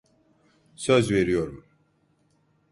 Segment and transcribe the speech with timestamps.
[0.75, 1.65] Söz veriyorum.